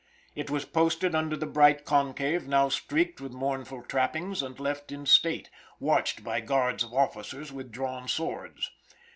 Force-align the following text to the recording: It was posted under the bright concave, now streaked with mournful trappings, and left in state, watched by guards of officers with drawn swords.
It 0.35 0.49
was 0.49 0.65
posted 0.65 1.13
under 1.13 1.37
the 1.37 1.45
bright 1.45 1.85
concave, 1.85 2.47
now 2.47 2.69
streaked 2.69 3.21
with 3.21 3.33
mournful 3.33 3.83
trappings, 3.83 4.41
and 4.41 4.59
left 4.59 4.91
in 4.91 5.05
state, 5.05 5.51
watched 5.79 6.23
by 6.23 6.39
guards 6.41 6.83
of 6.83 6.91
officers 6.91 7.51
with 7.53 7.71
drawn 7.71 8.07
swords. 8.07 8.71